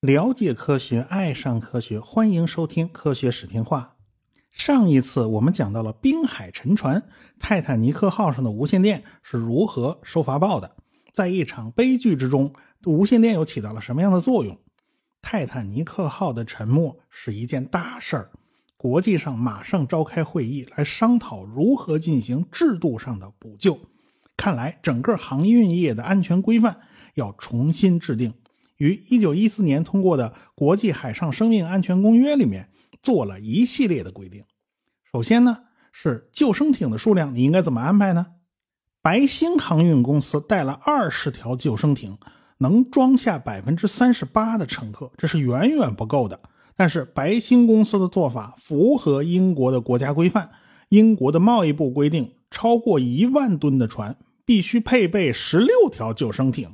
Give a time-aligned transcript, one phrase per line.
[0.00, 3.96] 了解科学，爱上科学，欢迎收听《科学视频化》。
[4.50, 7.02] 上一次我们讲到了滨海沉船
[7.38, 10.76] 泰坦尼克号上的无线电是如何收发报的，
[11.12, 12.54] 在一场悲剧之中，
[12.86, 14.58] 无线电又起到了什么样的作用？
[15.20, 18.30] 泰坦尼克号的沉没是一件大事儿，
[18.78, 23.78] 国际上马上召开会议来商讨如何进行制度上的补救。
[24.38, 26.80] 看来整个航运业的安全规范
[27.14, 28.32] 要重新制定。
[28.78, 32.70] 于1914年通过的《国际海上生命安全公约》里面
[33.02, 34.44] 做了一系列的规定。
[35.12, 35.58] 首先呢，
[35.90, 38.26] 是救生艇的数量你应该怎么安排呢？
[39.02, 42.16] 白星航运公司带了二十条救生艇，
[42.58, 46.38] 能装下百分之三十八的乘客，这是远远不够的。
[46.76, 50.48] 但是白星公司的做法符合英国的国家规范，
[50.90, 54.16] 英国的贸易部规定，超过一万吨的船
[54.48, 56.70] 必须配备十六条救生艇。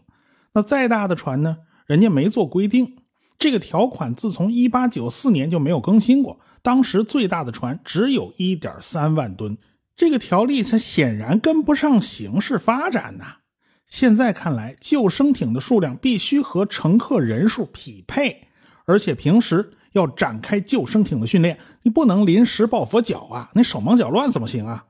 [0.53, 1.57] 那再大的船呢？
[1.87, 2.99] 人家没做规定，
[3.37, 6.39] 这个条款自从一八九四年就没有更新过。
[6.63, 9.59] 当时最大的船只有一点三万吨，
[9.97, 13.39] 这个条例它显然跟不上形势发展呐。
[13.89, 18.47] 现在看来，救生艇的数量必须和乘客人数匹配，
[18.85, 24.85] 而且平时要展开救生艇的训练，你不能临时抱佛脚啊，你手忙脚乱怎么行啊？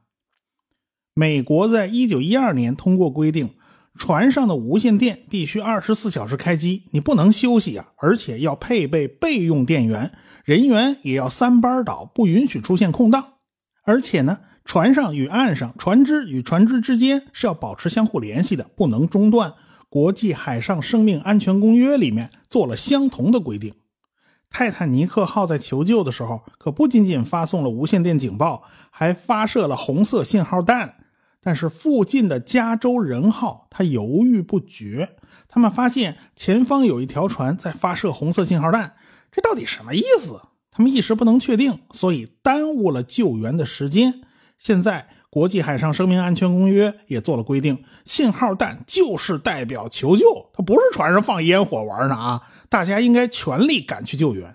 [1.14, 3.50] 美国在一九一二年通过规定。
[3.96, 7.86] 船上的无线电必须二十四小时开机，你不能休息啊！
[7.98, 10.10] 而且要配备备用电源，
[10.44, 13.34] 人员也要三班倒，不允许出现空档。
[13.84, 19.54] 而且呢，船上与岸上、船只与船只之间是要保持相互联系的，不能中断。
[19.88, 23.72] 国际海上生命安全公约里面做了相同的规定。
[24.50, 30.96] 泰坦尼克号在求救的时候，可不仅仅发送了无线电警报，还发射了红色信号弹。
[31.44, 35.10] 但是附近的加州人号他犹豫不决，
[35.46, 38.94] 他们发现前方有一条船在发射红色信号弹，
[39.30, 40.40] 这到底什么意思？
[40.70, 44.22] 他们一时不能确定，所以耽误了救援的时间。
[44.58, 52.42] 现在国际海上生命安全公约也做了规定，信号弹就是代表求救，它不是船上放烟火玩呢啊！
[52.70, 54.54] 大家应该全力赶去救援。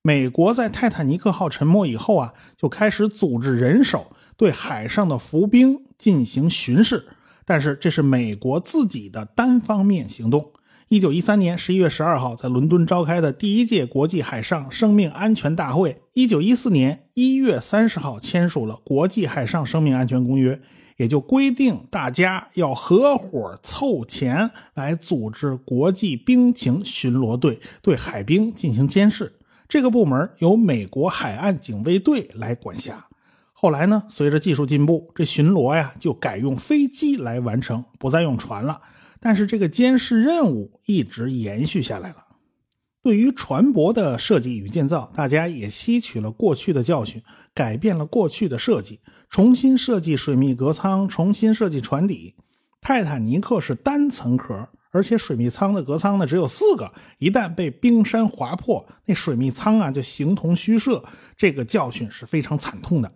[0.00, 4.06] 美国在泰坦尼克号沉没以后啊，就开始组织人手。
[4.42, 7.06] 对海上的浮兵进行巡视，
[7.44, 10.50] 但是这是美国自己的单方面行动。
[10.88, 20.56] 一九一三年十一月十二号，在伦敦召开的第一届国际海上生命安全大会，一九一四年一月三十号签署了《国际海上生命安全公约》，
[20.96, 29.32] 也就规定大家要合伙凑钱来组织国际兵情巡逻队，对海兵进行监视。
[29.68, 33.06] 这个部门由美国海岸警卫队来管辖。
[33.62, 34.02] 后来呢？
[34.08, 38.82] 随着技术进步，这巡逻呀就改用飞机来完成，不再用船了。
[39.20, 42.16] 但是这个监视任务一直延续下来了。
[43.04, 47.22] 对于船舶的设计与建造，大家也吸取了过去的教训，
[47.54, 48.98] 改变了过去的设计，
[49.30, 52.34] 重新设计水密隔舱，重新设计船底。
[52.80, 61.04] 泰坦尼克是单层壳，而且水密舱的隔舱呢只有四个，一旦被冰山划破，那水密舱啊就形同虚设。
[61.36, 63.12] 这个教训是非常惨痛的。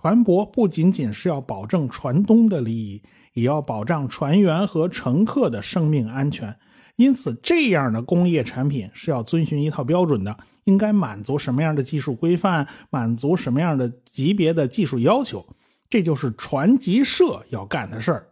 [0.00, 6.56] 船舶不仅仅是要保证船东的利益，也要保障船员和乘客的生命安全。
[6.94, 15.44] 因此，这样的工业产品是要遵循一套标准的，应该满足什么样的技术规范，满足什么样的级别的技术要求。
[15.90, 18.28] 这就是船级社要干的事儿。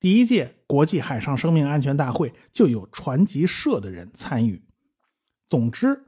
[0.00, 4.60] 第一届国际海上生命安全大会就有船级社的人参与。
[5.48, 6.06] 总之，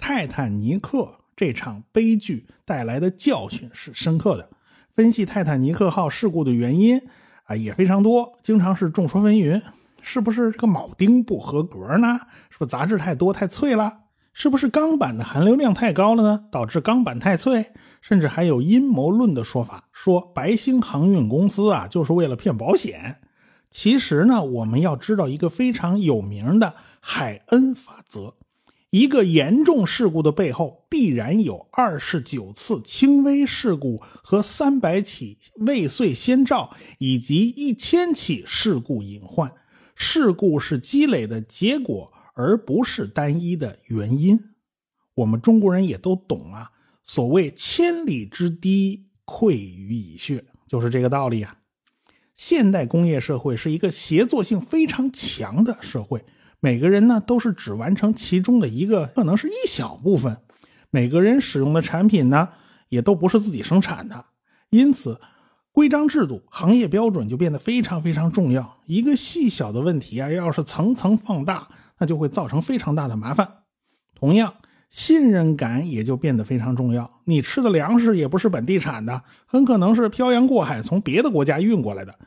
[0.00, 1.14] 泰坦尼克。
[1.38, 4.50] 这场悲剧带来的教训是深刻的。
[4.96, 7.00] 分析泰坦尼克号事故的原因
[7.44, 9.62] 啊也非常多，经常是众说纷纭。
[10.02, 12.18] 是不是这个铆钉不合格呢？
[12.50, 14.00] 是不是杂质太多太脆了？
[14.32, 16.46] 是不是钢板的含硫量太高了呢？
[16.50, 17.66] 导致钢板太脆？
[18.00, 23.20] 甚至还有阴谋论的说法，说白星航运公司啊就是为了骗保险。
[23.70, 28.34] 其实呢，我们要知道一个非常有名的海恩法则。
[28.90, 39.52] 一个严重事故的背后，必然有二十九次轻微事故和三百起未遂先兆，以及一千起事故隐患。
[39.94, 44.38] 事故是积累的结果，而不是单一的原因。
[45.16, 46.70] 我们中国人也都懂啊，
[47.02, 51.58] 所谓“千里之堤，溃于蚁穴”，就是这个道理啊。
[52.36, 56.24] 现代工业社会是一个协作性非常强的社会。
[56.60, 60.36] 每个人呢都是只完成其中的一个，可能是一小部分。
[60.90, 62.48] 每个人使用的产品呢
[62.88, 64.24] 也都不是自己生产的，
[64.70, 65.20] 因此，
[65.70, 68.78] 规章制度、行业标准就变得非常非常重要。
[68.86, 71.68] 一个细小的问题啊，要是层层放大，
[71.98, 73.48] 那就会造成非常大的麻烦。
[74.14, 74.54] 同样，
[74.90, 77.08] 信任感也就变得非常重要。
[77.24, 82.18] 你吃的粮食也不是本地产的，很可能是漂洋过海从别的国家运过来的。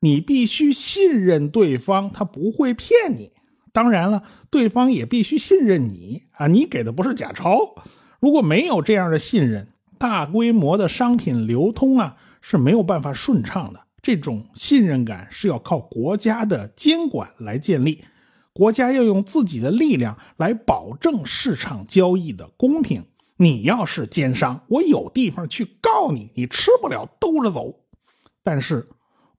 [0.00, 3.30] 你必须信任对方，他不会骗你。
[3.72, 7.74] 当然了，对方也必须信任你啊，你给的不是假钞。
[8.20, 9.68] 如果没有这样的信任，
[9.98, 13.80] 大规模的商品流通啊是没有办法顺畅的。
[14.00, 18.04] 这种信任感是要靠国家的监管来建立。
[18.52, 23.04] 国家要用自己的力量来保证市场交易的公平。
[23.36, 27.72] 你要是奸商，我有地方去告你，你吃不了兜着走。
[28.42, 28.88] 但是，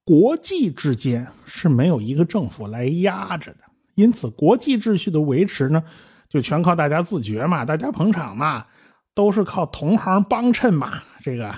[0.06, 3.60] 国际之间是没有一个政府来压着的，
[4.00, 5.84] 因此国际秩序的维持呢，
[6.30, 8.66] 就全靠大家自觉嘛，大家捧场嘛，
[9.14, 11.04] 都是靠同行帮衬嘛。
[11.20, 11.54] 这个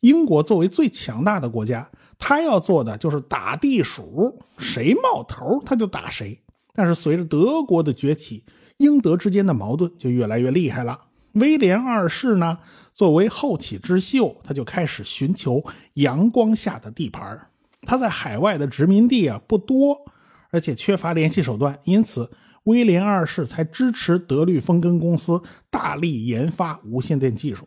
[0.00, 1.88] 英国作为最强大的国家，
[2.18, 6.38] 他要做的就是打地鼠，谁冒头他就打谁。
[6.74, 8.44] 但是随着德国的崛起，
[8.76, 11.06] 英德之间的矛盾就越来越厉害了。
[11.32, 12.58] 威廉二世呢，
[12.92, 15.64] 作为后起之秀，他就开始寻求
[15.94, 17.48] 阳光下的地盘。
[17.82, 19.96] 他在海外的殖民地啊不多，
[20.50, 22.30] 而且缺乏联系手段，因此
[22.64, 25.40] 威廉二世才支持德律风根公司
[25.70, 27.66] 大力研发无线电技术。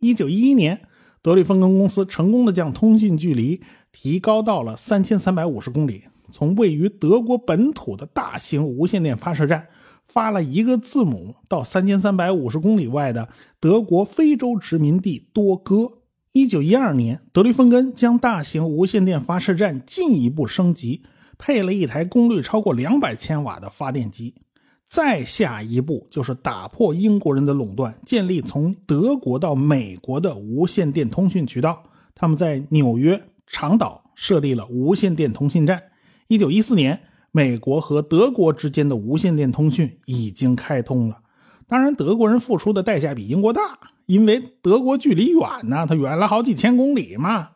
[0.00, 0.80] 一九一一年，
[1.22, 3.60] 德律风根公司成功的将通信距离
[3.92, 6.04] 提高到了三千三百五十公里。
[6.30, 9.68] 从位于德国本土的大型无线电发射站
[10.06, 13.28] 发了一个字母到三千三百五十公里外的
[13.60, 15.98] 德国非洲殖民地多哥。
[16.32, 21.02] 一九一二年，德律风根将大型无线电发射站进一步升级，
[21.44, 24.32] 配了一台功率超过两百千瓦的发电机。
[24.86, 31.82] 再下一步就是打破英国人的垄断，建立从德国到美国的无线电通讯渠道。
[32.14, 35.82] 他们在纽约长岛设立了无线电通信站。
[36.28, 37.00] 一九一四年，
[37.32, 41.22] 美国和德国之间的无线电通讯已经开通了。
[41.66, 43.60] 当然，德国人付出的代价比英国大，
[44.06, 47.48] 因为德国距离远呢，它远了好几千公里嘛。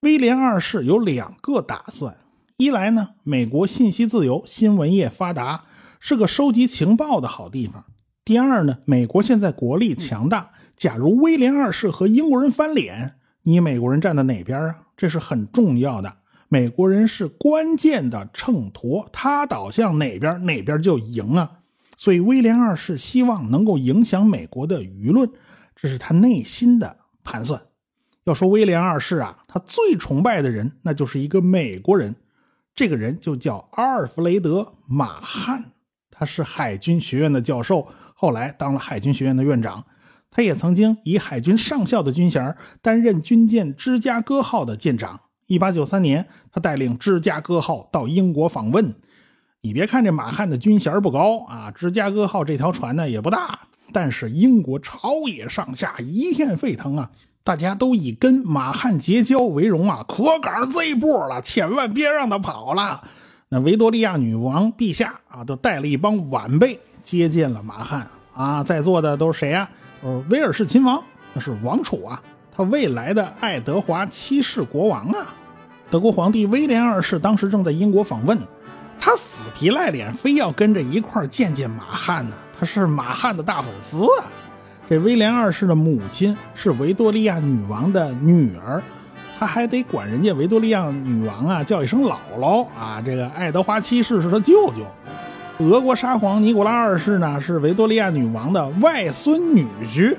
[0.00, 2.16] 威廉二世有两个打算：
[2.60, 5.64] 一来呢，美国信息自由，新闻业发达，
[5.98, 7.84] 是个收集情报的好地方；
[8.22, 13.14] 第二呢，美国现在国力强大，假如威廉二世和英国人翻脸，
[13.44, 14.76] 你美国人站在哪边啊？
[14.94, 16.18] 这是很重要的。
[16.48, 21.50] 美国人是关键的秤砣，他倒向哪边，哪边就赢啊！
[21.96, 25.26] 所以威廉二世希望能够影响美国的舆论，
[25.74, 27.58] 这是他内心的盘算。
[28.24, 32.14] 要说威廉二世啊，他最崇拜的人那就是一个美国人，
[32.80, 35.72] 这个人就叫阿尔弗雷德·马汉，
[36.10, 39.84] 他是海军学院的教授，后来当了海军学院的院长。
[40.30, 45.20] 他也曾经以海军上校的军衔担任军舰芝加哥号的舰长。
[45.46, 48.94] 一八九三年，他带领芝加哥号到英国访问。
[49.60, 53.60] 你别看这马汉的军衔不高啊，芝加哥号这条船呢也不大，
[53.92, 57.10] 但是英国朝野上下一片沸腾啊！
[57.50, 63.02] 大家都以跟马汉结交为荣啊，可赶上这一步了，千万别让他跑了。
[63.48, 69.68] 那维多利亚女王陛下啊，都带了一帮晚辈接见了马汉啊，在座的都是谁啊？
[70.00, 71.02] 都是威尔士亲王，
[71.32, 72.22] 那是王储啊，
[72.56, 75.34] 他未来的爱德华七世国王啊。
[75.90, 78.38] 德国皇帝威廉二世当时正在英国访问，
[79.00, 82.36] 他死皮赖脸非要跟着一块儿见见马汉呢。
[82.56, 84.30] 他是马汉的大粉丝啊。
[84.90, 88.82] 这威廉二世的母亲是维多利亚女王的女儿，
[89.38, 93.00] 他还得管人家维多利亚女王啊叫一声姥姥啊。
[93.00, 94.84] 这个爱德华七世是他舅舅，
[95.64, 100.16] 俄国沙皇尼古拉二世呢是维多利亚女王的外孙女婿。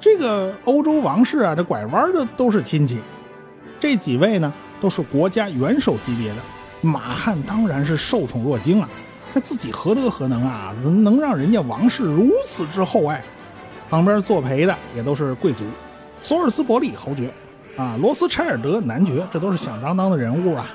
[0.00, 2.98] 这个欧洲王室啊，这拐弯的都是亲戚。
[3.78, 4.50] 这几位呢？
[4.80, 6.36] 都是国家元首级别的，
[6.80, 8.88] 马汉当然是受宠若惊啊！
[9.34, 10.74] 他自己何德何能啊？
[10.82, 13.22] 能能让人家王室如此之厚爱？
[13.88, 15.64] 旁边作陪的也都是贵族，
[16.22, 17.32] 索尔斯伯里侯爵
[17.76, 20.66] 啊，罗斯柴尔德男爵，这都是响当当的人物啊。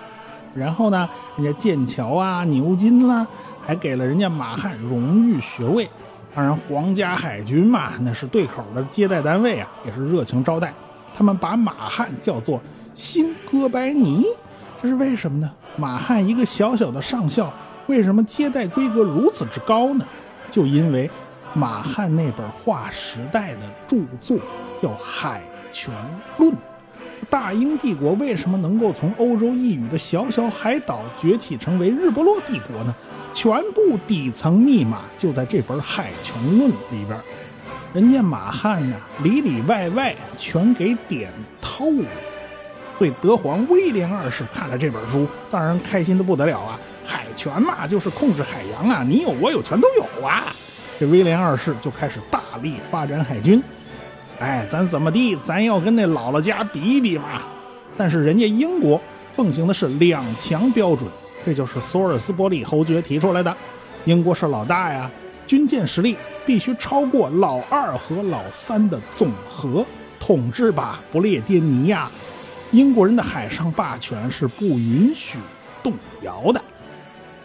[0.56, 3.28] 然后呢，人家剑桥啊、牛津啦，
[3.62, 5.90] 还给了人家马汉荣誉学位。
[6.34, 10.74] 当然，皇家海军嘛，那是对口的接待单位啊，也是热情招待。
[11.16, 12.62] 他们把马汉叫做。
[12.96, 14.26] 新哥白尼，
[14.82, 15.50] 这是为什么呢？
[15.78, 17.50] 马汉一个小小的上校，
[17.88, 20.06] 为什么接待规格如此之高呢？
[20.50, 21.10] 就因为
[21.54, 24.38] 马汉那本划时代的著作
[24.82, 25.42] 叫《海
[25.72, 25.94] 权
[26.38, 26.52] 论》。
[27.30, 32.96] 大英帝国为什么能够从欧洲一隅的小小海岛崛起成为日不落帝国呢？
[33.34, 37.20] 全部底层密码就在这本《海权论》里边。
[37.94, 42.06] 人家马汉呢，里里外外全给点透了。
[42.98, 46.80] 所以德皇威廉二世看了这本书，当然开心的不得了啊！
[47.06, 50.44] 海权嘛，就是控制海洋啊，你有我有全都有啊！
[51.00, 53.64] 这威廉二世就开始大力发展海军。
[54.38, 57.42] 哎，咱怎么地，咱要跟那姥姥家比一比嘛。
[57.98, 59.00] 但是人家英国
[59.34, 61.10] 奉行的是两强标准，
[61.46, 63.56] 这就是索尔斯伯里侯爵提出来的。
[64.04, 65.10] 英国是老大呀，
[65.48, 69.86] 军舰实力必须超过老二和老三的总和，
[70.20, 72.12] 统治吧不列颠尼亚。
[72.72, 75.40] 英国人的海上霸权是不允许
[75.82, 76.62] 动摇的。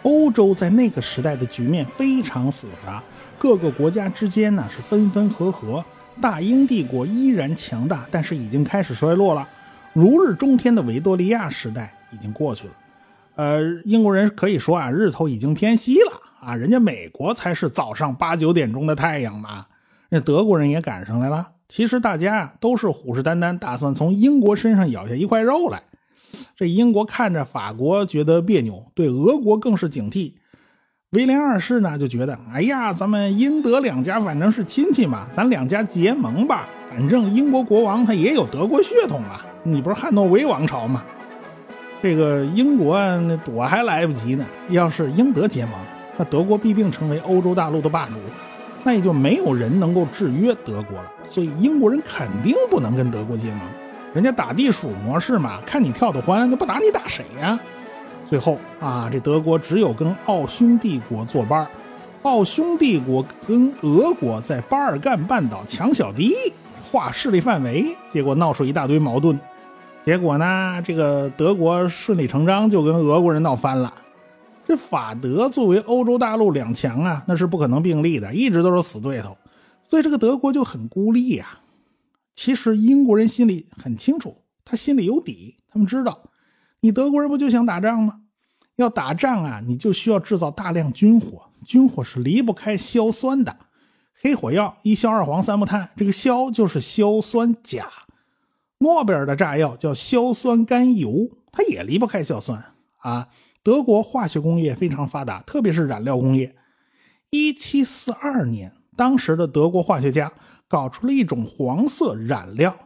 [0.03, 3.01] 欧洲在那个时代的局面非常复杂，
[3.37, 5.83] 各个国家之间呢是分分合合。
[6.21, 9.47] 大英帝国依然强大，但是已经开始衰落了。
[9.91, 12.73] 如日中天的维多利亚时代已经过去了。
[13.35, 19.65] 呃，英国人可以说啊，日头已经偏西了啊，人家美国才是早上八九点钟的太阳嘛。
[20.07, 21.49] 那德国人也赶上来了。
[21.67, 25.83] 其实大家都是虎视眈眈，打算从英国身上咬下一块肉来。
[26.55, 30.31] 这英国看着法国觉得别扭，对俄国更是警惕。
[31.15, 36.67] 威廉二世呢就觉得，哎呀，咱们英德两家反正是亲戚嘛，咱两家结盟吧。
[36.89, 41.01] 反正英国国王他也有德国血统啊，你不是汉诺威王朝吗？
[42.03, 42.99] 这个英国
[43.45, 44.45] 躲还来不及呢。
[44.69, 45.73] 要是英德结盟，
[46.17, 48.15] 那德国必定成为欧洲大陆的霸主。
[48.83, 53.61] 那也就没有人能够制约德国了，所以英国人肯定不能跟德国结盟。
[54.13, 57.57] 人家打地鼠模式嘛，看你跳得欢，就不打你打谁呀？
[58.27, 61.67] 最后啊，这德国只有跟奥匈帝国作伴
[62.23, 66.33] 奥匈帝国跟俄国在巴尔干半岛抢小弟，
[66.81, 69.39] 划势力范围，结果闹出一大堆矛盾。
[70.03, 73.93] 结果呢，这个德国顺理成章就跟俄国人闹翻了。
[74.67, 79.37] 这法德作为欧洲大陆两强啊，那是不可能并立的，一直都是死对头，
[79.83, 81.59] 所以这个德国就很孤立呀。
[82.33, 86.19] 其实英国人心里很清楚，他心里有底，他们知道，
[86.85, 88.21] 你德国人不就想打仗吗？
[88.75, 93.57] 要打仗啊，你就需要制造大量军火，军火是离不开硝酸的，
[94.21, 97.87] 黑火药一硝二黄三木炭，这个硝就是硝酸钾。
[98.77, 102.63] 诺贝尔的炸药叫硝酸甘油，它也离不开硝酸
[102.99, 103.29] 啊。
[103.63, 106.55] 德国化学工业非常发达，特别是染料工业。
[107.31, 110.31] 一七四二年，当时的德国化学家
[110.67, 112.77] 搞出了一种黄色染料，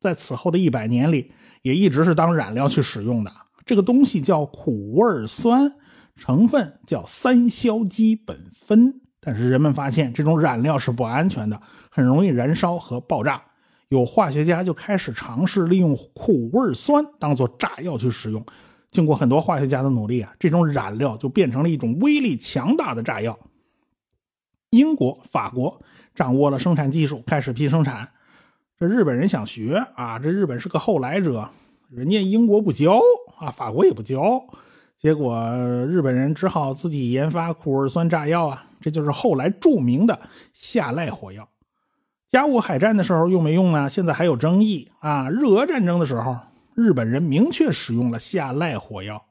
[0.00, 1.32] 在此后的一百年里，
[1.64, 3.32] 也一直是当染料去使用的。
[3.64, 5.72] 这个东西叫苦味酸，
[6.14, 9.00] 成分叫三硝基苯酚。
[9.18, 11.58] 但是人们发现这种染料是不安全的，
[11.90, 13.42] 很容易燃烧和爆炸。
[13.88, 18.44] 有化学家就开始尝试利用苦味酸当做炸药去使用。
[18.90, 23.38] 经过很多化学家的努力啊，这种染料就变成了一种威力强大的炸药。
[24.68, 25.80] 英国、法国
[26.14, 28.06] 掌握了生产技术，开始批生产。
[28.78, 31.48] 这日本人想学啊，这日本是个后来者，
[31.90, 33.00] 人家英国不教
[33.38, 34.42] 啊，法国也不教，
[34.96, 35.40] 结果
[35.86, 40.18] 日本人只好自己研发苦味酸炸药啊，这就是后来著名的
[40.52, 41.48] 下濑火药。
[42.30, 43.88] 甲午海战的时候用没用呢？
[43.88, 45.30] 现在还有争议啊。
[45.30, 46.36] 日俄战争的时候。
[46.76, 49.24] 日本人明确使用了下濑火药，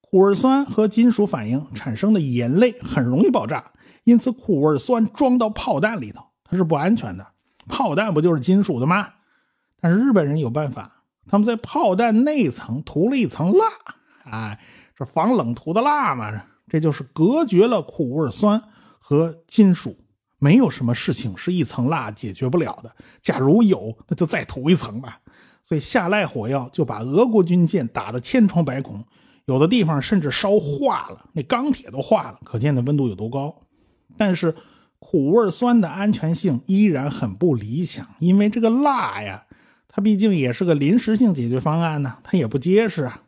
[0.00, 3.64] 苦味酸和金属反应产生的盐类很容易爆炸，
[4.02, 7.24] 因此苦味酸装到炮弹里头，它是不安全的。
[7.68, 9.08] 炮弹不就是金属的吗？
[9.80, 13.64] 但是日本人有办法，他们在炮弹内层涂了一层蜡，
[14.24, 14.60] 哎，
[14.96, 18.62] 这防冷涂的蜡嘛，这就是隔绝了苦味酸
[18.98, 19.96] 和金属。
[20.38, 25.20] 没有什么事情是一层蜡解决不了的，假如有，那就再涂一层吧。
[25.62, 29.04] 所以下濑火药就把俄国军舰打得千疮百孔，
[29.44, 33.54] 有的地方甚至烧化了，那钢铁都化了，可见的温度有多高。
[34.18, 34.52] 但是
[35.12, 39.44] 苦味酸的安全性依然很不理想，因为这个蜡呀，
[39.86, 43.24] 它毕竟也是个临时性解决方案呢，它也不结实啊。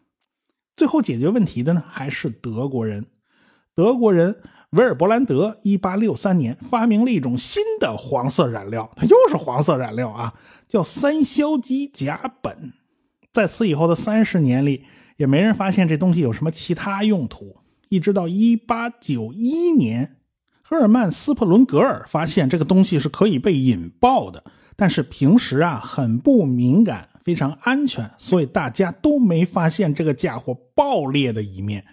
[0.75, 3.05] 最后解决问题的呢，还是德国人，
[3.75, 4.35] 德国人。
[4.71, 10.35] 维尔伯兰德一八六三年发明了一种新的黄色染料，它又是黄色染料啊，
[10.67, 12.73] 叫三硝基甲苯。
[13.31, 14.85] 在此以后的三十年里，
[15.19, 17.59] 也没人发现这东西有什么其他用途。
[17.91, 20.17] 一直到一八九一年，
[20.75, 24.43] 赫尔曼斯普伦格尔发现这个东西是可以被引爆的，
[24.75, 31.85] 但是平时啊很不敏感，非常安全，所以大家都没发现这个家伙爆裂的一面。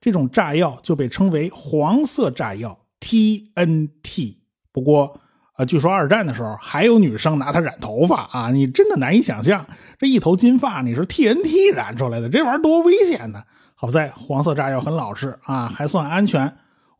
[0.00, 4.36] 这种炸药就被称为黄色炸药 TNT。
[4.72, 5.20] 不过，
[5.58, 8.50] 呃，据说二战的时候还有女生拿它染头发啊！
[8.50, 9.66] 你真的难以想象，
[9.98, 13.42] 这一头金发你是 TNT 染出来的，这玩意儿多危险呢！
[13.74, 16.50] 好在黄色炸药很老实啊，还算安全。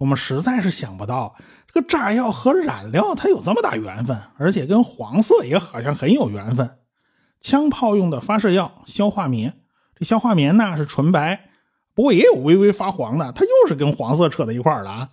[0.00, 1.36] 我们实在是想不到，
[1.70, 6.78] 这个炸药和染料它有这么大缘分，而且跟黄色也好像很有缘分。
[7.38, 9.60] 枪炮用的发射药硝化棉，
[9.94, 11.50] 这硝化棉呢是纯白，
[11.92, 15.10] 不过也有微微发黄的，它又是跟黄色扯在一块儿了啊。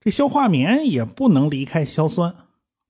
[0.00, 2.34] 这硝化棉也不能离开硝酸，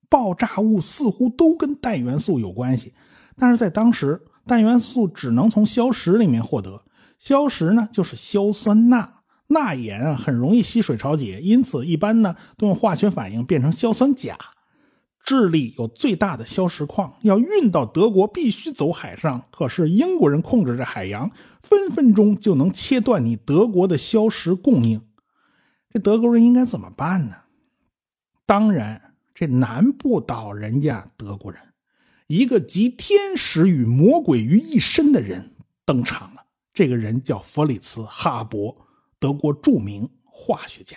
[0.09, 2.95] 爆炸物似乎都跟氮元素有关系，
[3.37, 6.85] 但是在当时，氮元素只能从硝石里面获得，
[7.19, 9.22] 硝石呢就是硝酸钠。
[9.53, 14.37] 钠盐啊很容易吸水潮解，因此一般呢都用化学反应变成硝酸钾。
[15.25, 21.31] 智利有最大的硝石矿，要运到德国必须走海上，可是英国人控制着海洋，
[21.63, 25.01] 分分钟就能切断你德国的硝石供应。
[25.91, 27.37] 这德国人应该怎么办呢？
[28.45, 31.61] 当然，这难不倒人家德国人。
[32.27, 35.53] 一个集天使与魔鬼于一身的人
[35.85, 36.43] 登场了，
[36.75, 38.75] 这个人叫弗里茨·哈勃。
[39.23, 40.97] 德国著名化学家。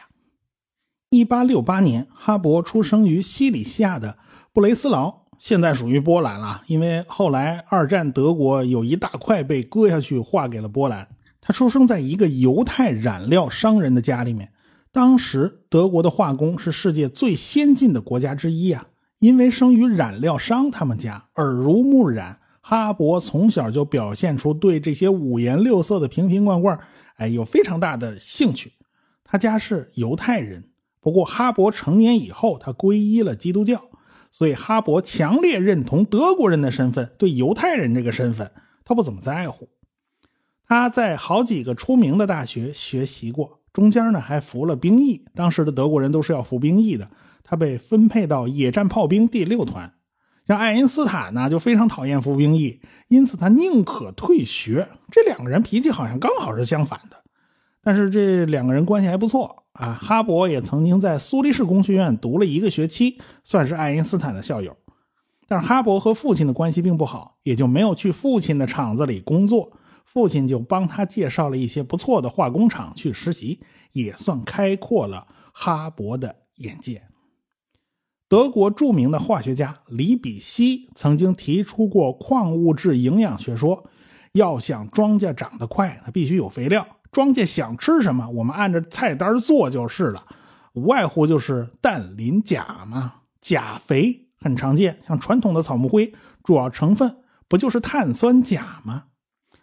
[1.12, 4.17] 一八六八年，哈勃出生于西里西亚的
[4.51, 6.63] 布雷斯劳，现在属于波兰了。
[6.65, 11.08] 因为后来二战德国有一大块被割下去，划给了波兰。
[11.39, 14.51] 他出生在一个犹太染料商人的家里面。
[14.91, 18.88] 当时德国的化工是世界最先进的国家之一啊。
[19.20, 26.77] 因为生于染料商他们家，耳濡目染，哈勃从小就表现出对这些五颜六色的瓶瓶罐罐。
[27.16, 28.74] 哎，有非常大的兴趣。
[29.24, 30.70] 他家是犹太人，
[31.00, 33.90] 不过哈勃成年以后，他皈依了基督教，
[34.32, 38.52] 所以哈勃强烈认同德国人的身份，对犹太人这个身份
[38.84, 39.70] 他不怎么在乎。
[40.68, 45.26] 他在好几个出名的大学学习过，中间呢还服了兵役。
[45.36, 47.10] 当时的德国人都是要服兵役的，
[47.44, 49.94] 他被分配到野战炮兵第六团。
[50.46, 54.88] 像爱因斯坦呢，就非常讨厌服兵役，因此他宁可退学。
[55.12, 57.18] 这两个人脾气好像刚好是相反的，
[57.82, 59.94] 但是这两个人关系还不错啊。
[59.94, 64.75] 哈勃也曾经在苏黎世工学院读了一个学期，算是爱因斯坦的校友。
[65.48, 69.72] 但是哈勃和父亲的关系并不好，也就没有去父亲的厂子里工作。
[70.06, 73.60] 父亲就帮他介绍了一些不错的化工厂去实习，
[73.94, 77.01] 也算开阔了哈勃的眼界。
[78.27, 83.88] 德国著名的化学家李比希曾经提出过矿物质营养学说：
[84.33, 86.85] 要想庄稼长得快，那必须有肥料。
[87.11, 90.25] 庄稼想吃什么，我们按照菜单做就是了。
[90.74, 93.14] 无外乎就是氮、磷、钾嘛。
[93.40, 96.11] 钾肥很常见，像传统的草木灰，
[96.44, 99.05] 主要成分不就是碳酸钾吗？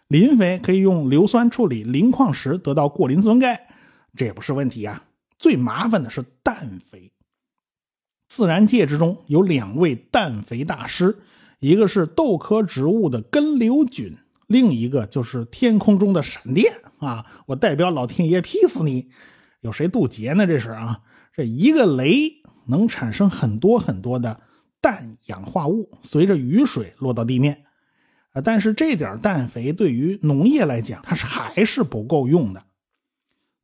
[0.07, 3.67] 磷肥可以用硫酸处理磷矿石得到过磷酸钙，
[4.15, 5.03] 这也不是问题啊。
[5.37, 7.12] 最麻烦的是氮肥。
[8.35, 11.15] 自然界之中有两位氮肥大师，
[11.59, 14.17] 一个是豆科植物的根瘤菌，
[14.47, 17.23] 另一个就是天空中的闪电啊！
[17.45, 19.07] 我代表老天爷劈死你！
[19.61, 20.47] 有谁渡劫呢？
[20.47, 20.99] 这是啊！
[21.31, 24.41] 这一个雷能产生很多很多的
[24.81, 27.65] 氮氧化物，随着雨水落到地面
[28.31, 28.41] 啊！
[28.41, 32.63] 但是这点氮肥对于农业来讲，它是还是不够用的。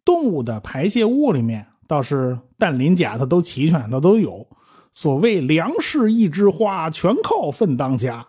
[0.05, 4.47] 动物的排泄物里面倒是氮、磷、钾，它都齐全，它都有。
[5.01, 8.27] 所谓粮食一枝花，全靠粪当家。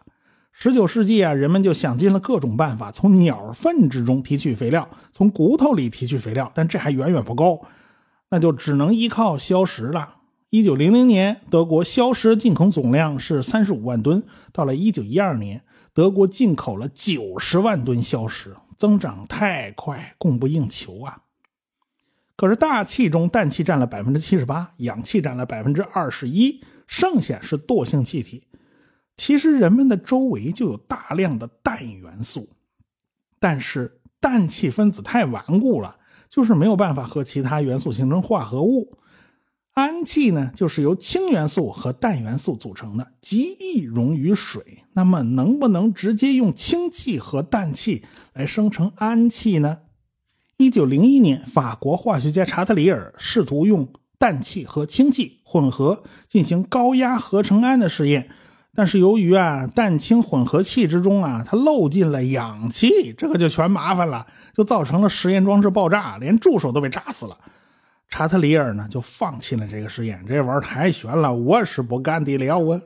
[0.53, 7.67] 十九世纪啊，人们就想尽了各种办法，从鸟粪之中提取肥料，从骨头里提取肥料，但这还远远不够，
[8.29, 10.19] 那就只能依靠硝石了。
[10.51, 15.61] 一九零零年，德国硝石进口总量是三十五万吨，到了一九一二年，
[15.93, 21.19] 德国进口了九十万吨硝石，增长太快，供不应求啊。
[22.41, 28.43] 可是大气中氮气占了百分之七十八，氧气占了百分之二十一，剩下是惰性气体。
[29.15, 32.49] 其实人们的周围就有大量的氮元素，
[33.39, 35.95] 但是氮气分子太顽固了，
[36.31, 38.97] 就是没有办法和其他元素形成化合物。
[39.75, 44.83] 氨气呢，就是由氢元素和氮元素组成的，极易溶于水。
[44.95, 49.81] 那么能不能直接用氢气和氮气来生成氨气呢？
[50.61, 58.29] 一九零一年，法国化学家查特里尔试图用氮气和氢气混合进行高压合成氨的试验，
[58.75, 67.39] 但是由于啊氮氢混合气之中啊它漏进了氧气，这个就全麻烦了，就造成了实验装置爆炸，连助手都被炸死了。
[68.11, 72.79] 查特里尔呢就放弃了这个实验，这玩意儿太悬了，我是不干的了啊！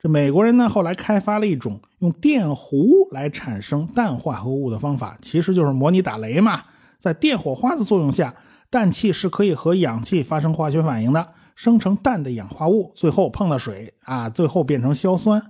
[0.00, 6.62] 这美国人呢后来开发了一种用电弧来产生氮化合物的方法，其实就是模拟打雷嘛。
[7.02, 8.32] 在电火花的作用下，
[8.70, 15.42] 氮气是可以和氧气发生化学反应的，生成氮的氧化物，最后碰了水啊，最后变成硝酸。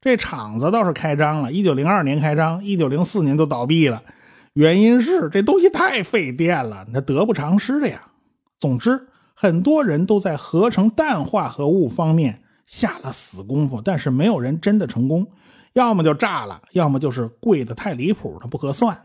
[0.00, 4.02] 这厂子倒是开张了，一九零二年开张，一九零四年就倒闭了。
[4.54, 8.00] 原因是这东西太费电了，那得不偿失的呀。
[8.58, 15.26] 总之，很多人都在合成氮化合物方面下了死功夫，但是没有人真的成功。
[15.74, 18.98] 要么就炸了，要么就是贵的太离谱，它不合算。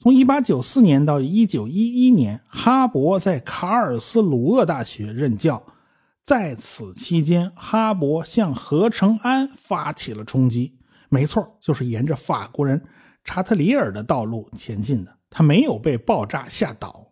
[0.00, 5.60] 从1894年到1911年，哈勃在卡尔斯鲁厄大学任教，
[6.24, 10.78] 在此期间，哈勃向合成氨发起了冲击。
[11.08, 12.80] 没错，就是沿着法国人
[13.24, 15.12] 查特里尔的道路前进的。
[15.30, 17.08] 他没有被爆炸吓倒。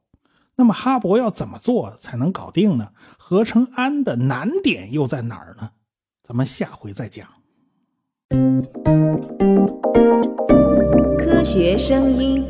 [0.54, 2.90] 那么，哈勃要怎么做才能搞定呢？
[3.18, 5.70] 合成氨的难点又在哪儿呢？
[6.22, 7.26] 咱们下回再讲。
[11.18, 12.46] 科学声音。